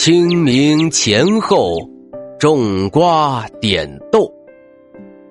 [0.00, 1.76] 清明前后，
[2.38, 4.32] 种瓜点豆。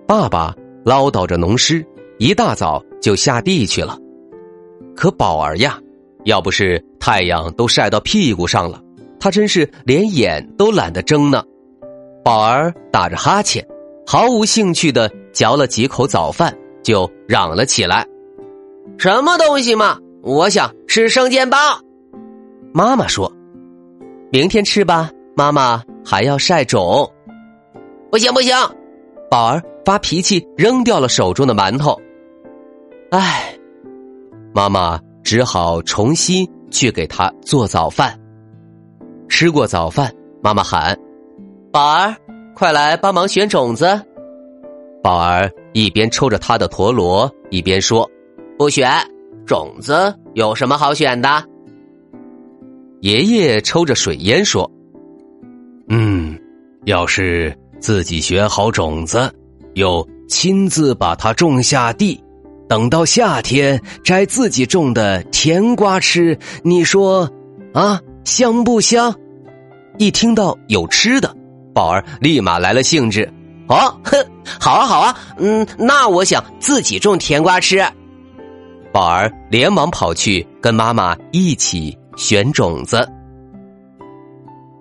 [0.05, 0.53] 爸爸
[0.83, 1.81] 唠叨着农诗，
[2.17, 3.97] 一大早就下地去了。
[4.93, 5.79] 可宝儿呀，
[6.25, 8.81] 要不是太阳都晒到屁股上了，
[9.21, 11.41] 他真是连眼都懒得睁呢。
[12.21, 13.65] 宝儿打着哈欠，
[14.05, 18.05] 毫无兴趣的嚼了几口早饭，就嚷了起来
[18.99, 19.97] ：“什么东西嘛！
[20.23, 21.57] 我想吃生煎包。”
[22.75, 23.31] 妈妈说。
[24.29, 27.09] 明天吃吧，妈妈还要晒种。
[28.11, 28.53] 不行不行，
[29.29, 31.97] 宝儿发脾气，扔掉了手中的馒头。
[33.11, 33.57] 唉，
[34.53, 38.19] 妈妈只好重新去给他做早饭。
[39.29, 40.97] 吃过早饭，妈妈喊
[41.71, 42.13] ：“宝儿，
[42.53, 43.99] 快来帮忙选种子。”
[45.01, 48.09] 宝儿一边抽着他的陀螺，一边说
[48.59, 48.89] ：“不选
[49.45, 51.41] 种子，有什么好选的？”
[53.01, 54.69] 爷爷抽着水烟说
[55.89, 56.37] ：“嗯，
[56.85, 59.31] 要是自己选好种子，
[59.75, 62.19] 又亲自把它种下地，
[62.67, 67.29] 等到夏天摘自己种的甜瓜吃，你说
[67.73, 69.13] 啊，香不香？”
[69.99, 71.35] 一听到有吃的，
[71.73, 73.31] 宝儿立马来了兴致。
[73.67, 74.25] 哦，哼，
[74.59, 77.83] 好啊，好啊，嗯，那我想自己种甜瓜吃。
[78.91, 81.95] 宝儿连忙跑去跟妈妈一起。
[82.17, 83.07] 选种子，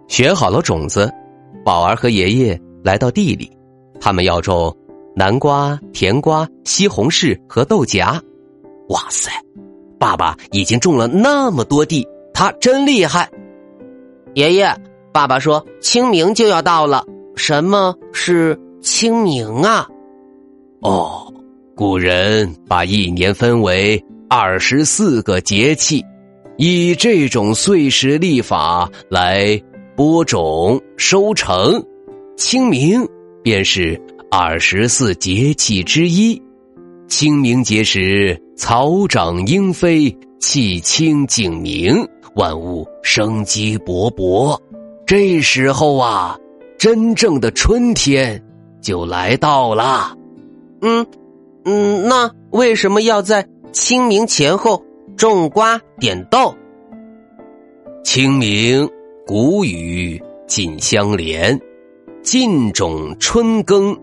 [0.09, 1.13] 选好了种子，
[1.63, 3.49] 宝儿和爷爷来到地里，
[4.01, 4.75] 他们要种
[5.15, 8.03] 南瓜、甜瓜、西红柿和豆荚。
[8.89, 9.31] 哇塞，
[9.99, 13.31] 爸爸已经种了那么多地，他真厉害。
[14.35, 14.75] 爷爷，
[15.13, 17.05] 爸爸说清明就要到了，
[17.37, 19.87] 什么是清明啊？
[20.81, 21.31] 哦，
[21.75, 26.03] 古人把一年分为二十四个节气。
[26.59, 29.61] 以这种岁时历法来
[29.95, 31.85] 播种收成，
[32.37, 33.07] 清明
[33.43, 34.01] 便是
[34.31, 36.41] 二十四节气之一。
[37.09, 44.59] 清明节时，草长莺飞，气清景明，万物生机勃勃。
[45.07, 46.39] 这时候啊，
[46.79, 48.43] 真正的春天
[48.81, 50.17] 就来到了。
[50.81, 51.07] 嗯
[51.65, 54.83] 嗯，那为什么要在清明前后？
[55.17, 56.55] 种瓜点豆，
[58.05, 58.87] 清明
[59.27, 61.59] 谷雨紧相连，
[62.23, 63.99] 尽种春耕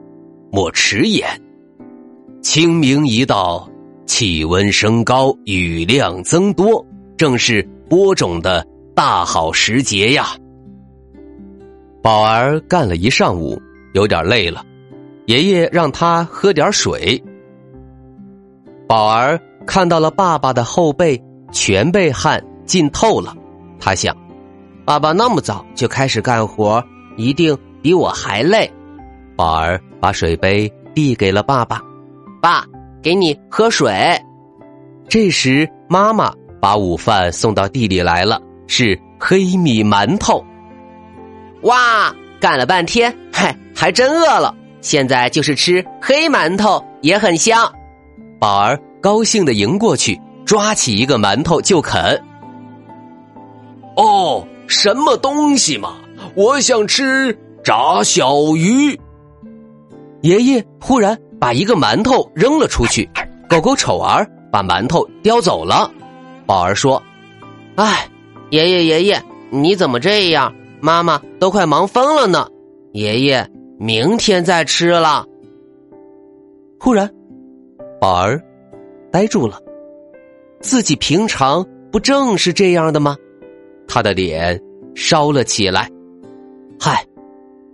[0.52, 1.30] 莫迟延。
[2.42, 3.70] 清明一到，
[4.08, 6.84] 气温升高，雨量增多，
[7.16, 8.66] 正是播种的
[8.96, 10.26] 大好时节呀。
[12.02, 13.62] 宝儿干了一上午，
[13.94, 14.66] 有点累了，
[15.28, 17.24] 爷爷让他喝点水。
[18.88, 19.40] 宝儿。
[19.66, 23.34] 看到了爸爸的后背全被汗浸透了，
[23.80, 24.16] 他想，
[24.86, 26.84] 爸爸那么早就开始干活，
[27.18, 28.70] 一定比我还累。
[29.36, 31.82] 宝儿把水杯递给了爸爸，
[32.42, 32.64] 爸，
[33.02, 34.20] 给你喝水。
[35.08, 40.44] 这时，妈妈把午饭送到地里来了，是黑米馒头。
[41.64, 44.56] 哇，干了半天，嗨，还真饿了。
[44.82, 47.72] 现在就是吃黑馒头也很香。
[48.40, 48.80] 宝儿。
[49.04, 52.02] 高兴的迎过去，抓起一个馒头就啃。
[53.98, 55.96] 哦，什么东西嘛！
[56.38, 58.98] 我想吃炸小鱼。
[60.22, 63.10] 爷爷忽然把一个馒头扔了出去，
[63.50, 65.92] 狗狗丑儿把馒头叼走了。
[66.46, 67.04] 宝儿说
[67.76, 68.08] ：“哎，
[68.52, 70.56] 爷爷爷爷，你怎么这样？
[70.80, 72.48] 妈妈都快忙疯了呢。
[72.94, 73.46] 爷爷，
[73.78, 75.26] 明天再吃了。”
[76.80, 77.14] 忽然，
[78.00, 78.42] 宝儿。
[79.14, 79.60] 呆住了，
[80.60, 83.16] 自己平常不正是这样的吗？
[83.88, 84.60] 他的脸
[84.96, 85.88] 烧了起来。
[86.80, 87.06] 嗨，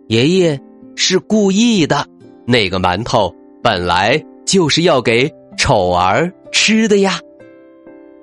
[0.08, 0.60] 爷爷
[0.98, 2.06] 是故意的，
[2.46, 3.34] 那个馒头
[3.64, 7.18] 本来就是要给丑儿吃的呀。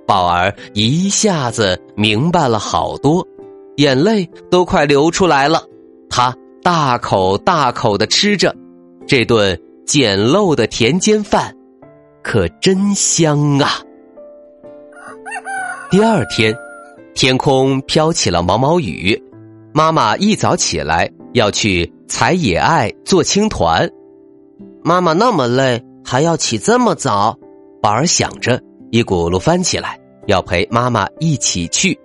[0.07, 3.27] 宝儿一下子明白了好多，
[3.77, 5.65] 眼泪都快流出来了。
[6.11, 8.55] 他大口大口的吃着
[9.07, 11.51] 这顿简陋的田间饭。
[12.27, 13.71] 可真香啊！
[15.89, 16.53] 第二天，
[17.15, 19.17] 天空飘起了毛毛雨，
[19.73, 23.89] 妈妈一早起来要去采野艾做青团。
[24.83, 27.39] 妈妈那么累，还要起这么早？
[27.81, 29.97] 宝儿想着，一骨碌翻起来，
[30.27, 31.97] 要陪妈妈一起去。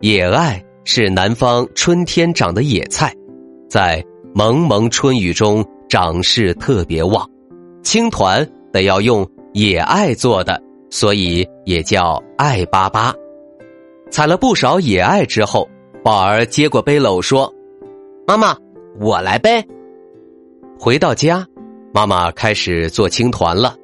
[0.00, 3.14] 野艾是南方春天长的野菜，
[3.70, 4.04] 在
[4.34, 7.24] 蒙蒙春雨中长势特别旺。
[7.84, 10.60] 青团得要用野艾做的，
[10.90, 13.12] 所以也叫艾粑粑。
[14.10, 15.68] 采了不少野艾之后，
[16.02, 17.52] 宝儿接过背篓说
[18.26, 18.56] ：“妈妈，
[18.98, 19.64] 我来背。”
[20.78, 21.46] 回到家，
[21.92, 23.76] 妈妈开始做青团了，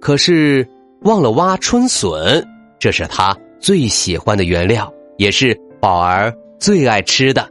[0.00, 0.66] 可是
[1.02, 2.44] 忘了挖春笋，
[2.78, 5.58] 这是她最喜欢的原料，也是。
[5.80, 7.44] 宝儿最爱吃的，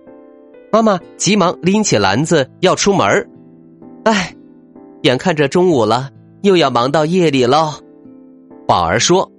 [0.71, 3.27] 妈妈急忙拎起篮子要出门儿。
[4.05, 4.33] 哎，
[5.01, 6.09] 眼看着中午了，
[6.41, 7.73] 又要忙到夜里喽。
[8.67, 9.31] 宝儿说：“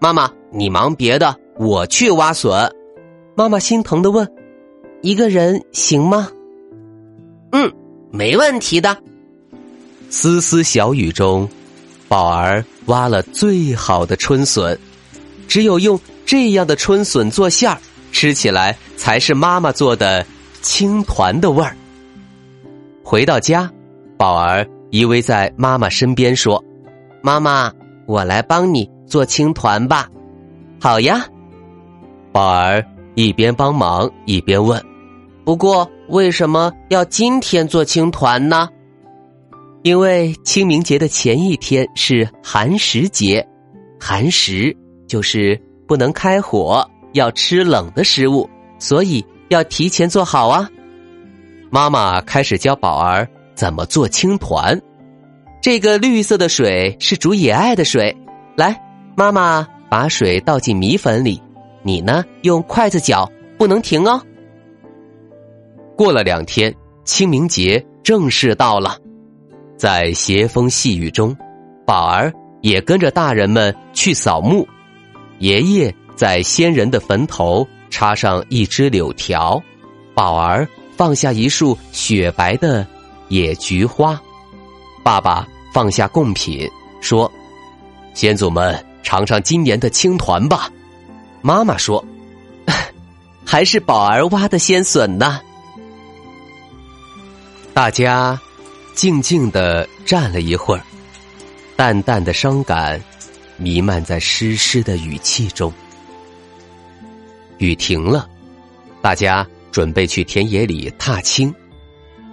[0.00, 2.70] 妈妈，你忙别的，我去挖笋。”
[3.36, 4.26] 妈妈心疼的问
[5.02, 6.28] ：“一个人行吗
[7.52, 7.72] ？”“嗯，
[8.10, 8.96] 没问题的。”
[10.10, 11.48] 丝丝小雨中，
[12.08, 14.78] 宝儿挖了最好的春笋，
[15.46, 17.78] 只有用这样的春笋做馅儿。
[18.10, 20.24] 吃起来才是妈妈做的
[20.62, 21.76] 青团的味儿。
[23.04, 23.70] 回到家，
[24.16, 26.62] 宝儿依偎在妈妈身边说
[27.22, 27.72] ：“妈妈，
[28.06, 30.08] 我来帮你做青团吧。
[30.80, 31.24] ”“好呀。”
[32.32, 34.82] 宝儿一边帮忙一边问
[35.44, 38.68] ：“不过为什么要今天做青团呢
[39.82, 43.46] ？”“因为清明节的前一天是寒食节，
[43.98, 44.76] 寒食
[45.06, 48.48] 就是不能开火。”要吃冷的食物，
[48.78, 50.68] 所以要提前做好啊！
[51.70, 53.26] 妈妈开始教宝儿
[53.58, 54.80] 怎么做青团。
[55.60, 58.16] 这个绿色的水是煮野艾的水。
[58.56, 58.80] 来，
[59.16, 61.42] 妈妈把水倒进米粉里，
[61.82, 63.28] 你呢用筷子搅，
[63.58, 64.22] 不能停哦。
[65.96, 66.72] 过了两天，
[67.04, 68.96] 清明节正式到了，
[69.76, 71.36] 在斜风细雨中，
[71.84, 74.64] 宝儿也跟着大人们去扫墓，
[75.40, 75.92] 爷爷。
[76.14, 79.60] 在先人的坟头插上一枝柳条，
[80.14, 80.66] 宝儿
[80.96, 82.84] 放下一束雪白的
[83.28, 84.20] 野菊花，
[85.02, 86.68] 爸爸放下贡品，
[87.00, 87.30] 说
[88.14, 90.70] ：“先祖们尝尝今年的青团吧。”
[91.40, 92.04] 妈妈说
[93.44, 95.40] ：“还是宝儿挖的鲜笋呢。”
[97.72, 98.38] 大家
[98.94, 100.82] 静静的站了一会儿，
[101.76, 103.00] 淡淡的伤感
[103.56, 105.72] 弥漫在湿湿的雨气中。
[107.58, 108.28] 雨停了，
[109.00, 111.54] 大家准备去田野里踏青。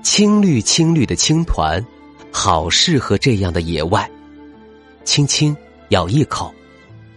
[0.06, 1.84] 青绿青绿的青团，
[2.32, 4.08] 好适合这样的野外。
[5.04, 5.58] 轻轻
[5.90, 6.54] 咬一口，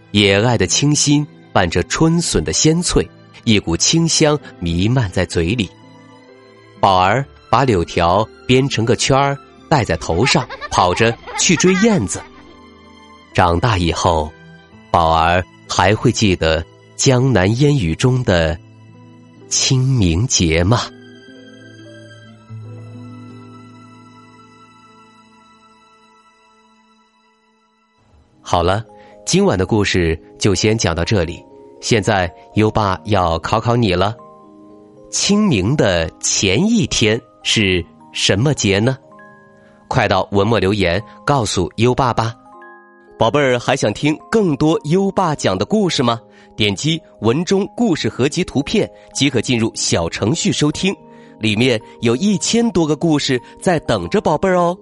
[0.09, 3.07] 野艾的清新伴着春笋的鲜脆，
[3.43, 5.69] 一股清香弥漫在嘴里。
[6.79, 9.37] 宝儿把柳条编成个圈儿，
[9.69, 12.19] 戴在头上，跑着去追燕子。
[13.35, 14.33] 长大以后，
[14.89, 16.65] 宝儿还会记得。
[16.95, 18.59] 江南烟雨中的
[19.47, 20.81] 清明节吗？
[28.51, 28.83] 好了，
[29.27, 31.39] 今晚的故事就先讲到这里。
[31.81, 34.15] 现在优爸要考考你了：
[35.11, 38.97] 清明的前一天是什么节呢？
[39.87, 42.33] 快到文末留言告诉优爸吧。
[43.19, 46.19] 宝贝儿，还想听更多优爸讲的故事吗？
[46.57, 50.91] 点击文中故事合集图片即可进入小程序收听，
[51.39, 54.75] 里面有一千多个故事在等着宝贝儿哦。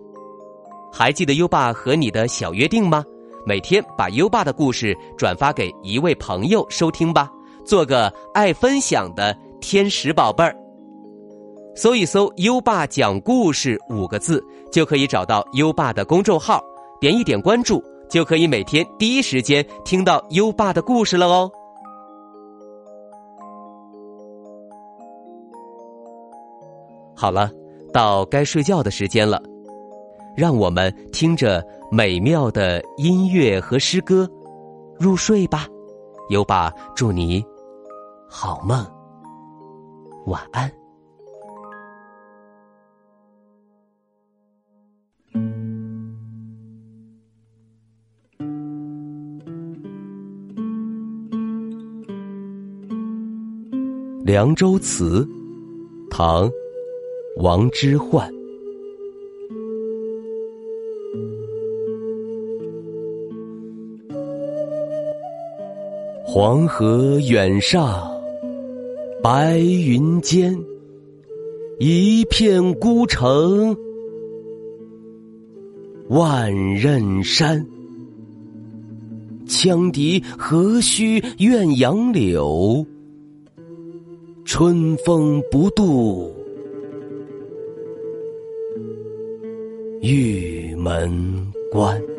[0.90, 3.04] 还记得优爸和你的小约定吗？
[3.48, 7.32] 每天把优爸的故事转发给一位朋友收听吧，
[7.66, 10.54] 做个爱分享的天使宝贝儿。
[11.74, 16.62] 搜一搜“优爸讲故事”五个字，就可以找到优爸的公众号，
[17.00, 17.82] 点一点关注。
[18.10, 21.50] 就可以每天第一时间听到优爸的故事了哦。
[27.16, 27.50] 好了，
[27.94, 29.42] 到该睡觉的时间了，
[30.38, 34.30] 让我们听着美妙的音乐和诗歌
[35.00, 35.68] 入睡吧。
[36.30, 37.44] 优爸祝你
[38.30, 38.86] 好梦，
[40.28, 40.70] 晚安。
[54.24, 55.26] 《凉州词》，
[56.12, 56.48] 唐·
[57.38, 58.37] 王之涣。
[66.30, 68.12] 黄河远上，
[69.24, 70.62] 白云间，
[71.80, 73.74] 一片孤城，
[76.10, 77.66] 万仞山。
[79.48, 82.86] 羌笛何须怨杨柳？
[84.44, 86.36] 春风不度
[90.02, 91.10] 玉门
[91.72, 91.98] 关。《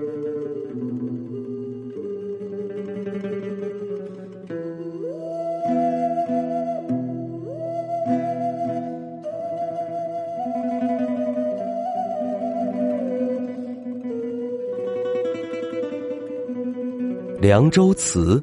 [17.49, 18.37] 凉州词》，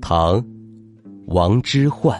[0.00, 0.40] 唐·
[1.26, 2.18] 王之涣。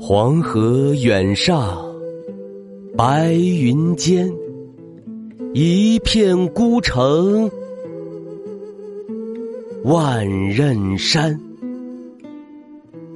[0.00, 1.84] 黄河远上，
[2.96, 4.32] 白云间，
[5.54, 7.50] 一片孤城，
[9.82, 11.36] 万仞山。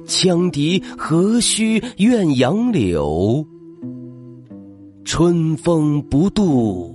[0.05, 3.47] 羌笛何须怨杨柳？
[5.05, 6.92] 春风不度。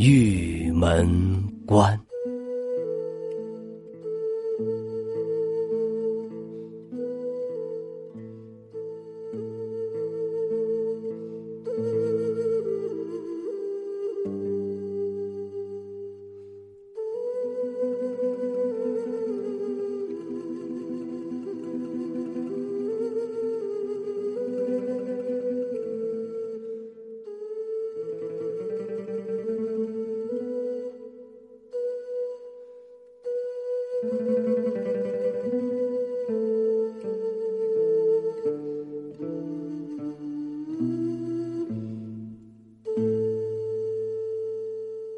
[0.00, 1.06] 玉门
[1.66, 2.09] 关。